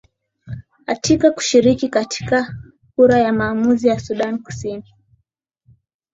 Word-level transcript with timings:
atika 0.85 1.31
kushiriki 1.31 1.89
katika 1.89 2.55
kura 2.95 3.19
ya 3.19 3.33
maamuzi 3.33 3.87
ya 3.87 3.99
sudan 3.99 4.43
kusini 4.43 4.93